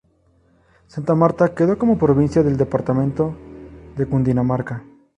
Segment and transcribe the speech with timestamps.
[0.87, 3.35] Santa Marta quedó como provincia del departamento
[3.97, 4.83] de Cundinamarca.